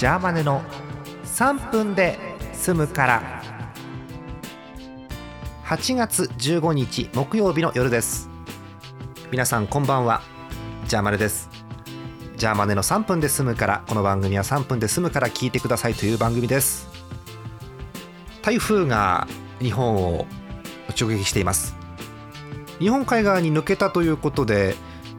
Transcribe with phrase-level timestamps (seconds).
[0.00, 0.62] ジャーマネの
[1.24, 2.18] 3分で
[2.54, 3.42] 済むから。
[5.66, 8.30] 8月15日木曜日の夜です。
[9.30, 10.22] 皆さんこんばんは。
[10.86, 11.50] ジャーマネです。
[12.34, 16.88] ジャーマネの3分で済むからこの番組は3分で済むから聞いてくださいという番組です。
[18.40, 19.28] 台風が
[19.60, 20.24] 日本を
[20.98, 21.76] 直撃しています。
[22.78, 24.76] 日本海側に抜けたということで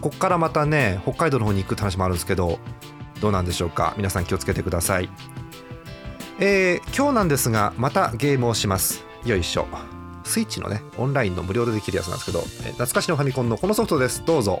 [0.00, 2.58] ここからまたね北海道の方に行くって話もあるんですけど
[3.24, 3.94] どうなんでしょうか？
[3.96, 5.08] 皆さん気をつけてください。
[6.40, 9.02] えー、今日なんですがまたゲームをします。
[9.24, 9.66] よいしょ。
[10.24, 14.22] スイッチのねオンラインの無料でできるやつなんですけど、え懐かしのファミコンのこのソフトです。
[14.26, 14.60] どうぞ。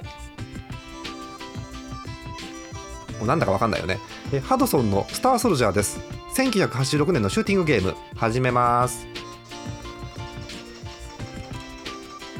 [3.26, 3.98] なんだかわかんないよね、
[4.32, 6.00] えハドソンのスターソルジャーです。
[6.34, 7.94] 1986年のシューティングゲーム。
[8.16, 9.06] 始めます。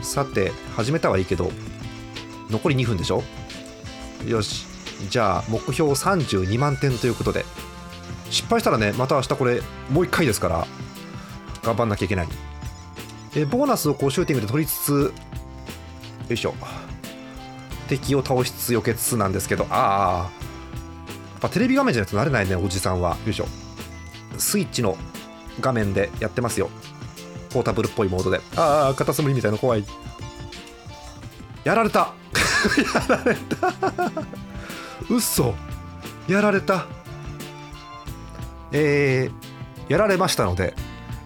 [0.00, 1.52] さて始めたはいいけど
[2.48, 3.22] 残り2分でしょ？
[4.26, 4.72] よし。
[5.08, 7.44] じゃあ目標32万点ということで。
[8.30, 9.60] 失敗したらねまた明日これ
[9.90, 10.66] もう1回ですから
[11.62, 12.28] 頑張んなきゃいけない。
[13.36, 15.12] えボーナスをこうシューティングで取りつつ
[16.28, 16.54] よいしょ。
[17.88, 19.66] 敵を倒しつつ避けつつなんですけど。
[19.70, 23.16] ああやっぱテレビ画面じゃないとなれないねおじさんは。
[23.24, 23.46] よいしょ。
[24.38, 24.96] スイッチの
[25.60, 26.70] 画面でやってますよ。
[27.50, 28.40] ポータブルっぽいモードで。
[28.56, 29.84] ああカタツムリみたいな怖い。
[31.64, 32.12] やられた。
[33.08, 33.72] やられた。
[35.10, 35.54] 嘘。
[36.28, 36.86] やられた。
[38.72, 40.74] えー、やられましたので、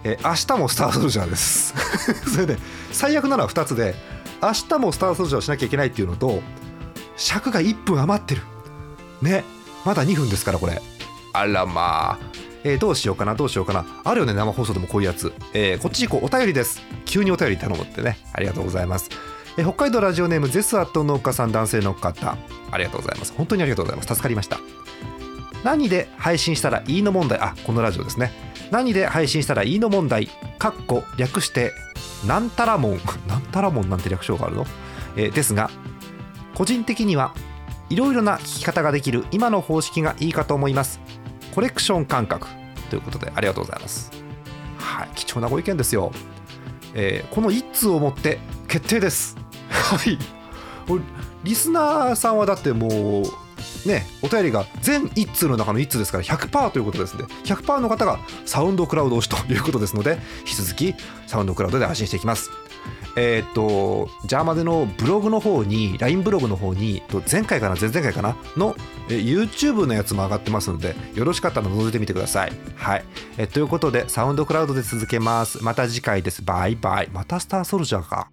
[0.03, 1.73] えー、明日もスターソルジャーです。
[2.31, 2.57] それで
[2.91, 3.95] 最悪なのは2つで
[4.41, 6.41] 明日もスターソルジャーをしなきゃいけないっていうのと
[7.17, 8.41] 尺が1分余ってる。
[9.21, 9.43] ね。
[9.85, 10.81] まだ2分ですからこれ。
[11.33, 12.39] あらまあ。
[12.63, 13.85] えー、どうしようかなどうしようかな。
[14.03, 16.81] あるよね生放送でもこういうやつ、えー、こっち行こうお便りです。
[17.05, 18.19] 急にお便り頼むってね。
[18.33, 19.09] ありがとうございます
[19.59, 22.37] え北海道ラジオネームゼスアット農家さん男性の方。
[22.71, 23.33] ありがとうございます。
[23.33, 24.07] 本当にありがとうございます。
[24.07, 24.57] 助かりました。
[25.65, 27.39] 何で配信したらいいの問題？
[27.41, 28.31] あこのラジオですね。
[28.71, 30.27] 何で配信したらいいの問題？
[30.59, 31.73] かっこ略して
[32.25, 33.01] なんたらもん。
[33.27, 34.65] なんたらもんなんて略称があるの、
[35.17, 35.69] えー、ですが
[36.55, 37.33] 個人的には
[37.89, 41.01] いろいろな聞き方ができる今の方式がいいかと思います。
[41.53, 42.47] コレクション感覚。
[42.89, 44.09] ということでありがとうございます。
[44.77, 46.13] はい貴重なご意見ですよ、
[46.93, 48.39] えー、この1通をもって
[48.69, 49.35] 決定です
[49.69, 50.17] はい。
[51.43, 60.95] リスナーさんはだってもうねお便りが全1通の中の1通ですから100%ということですので100%の方がサウンドクラウド推しということですので引き続き
[61.27, 62.49] サウンドクラウドで配信していきます。
[63.15, 68.75] えっ、とジャーマでのブログの方に LINE ブログの方に前回かな前々回かなの、
[69.09, 72.51] え YouTube のやつも上がってますのでよろしかったら覗いてみてください。
[72.75, 73.05] はい。
[73.37, 75.63] えということでサウンドクラウドで続けます。
[75.63, 76.43] また次回です。
[76.43, 77.09] バイバイ。
[77.11, 78.29] またスターソルジャーか。